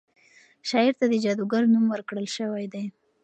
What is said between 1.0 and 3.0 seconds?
د جادوګر نوم ورکړل شوی دی.